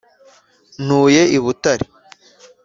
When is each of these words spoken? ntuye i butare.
ntuye 0.85 1.21
i 1.37 1.37
butare. 1.43 1.85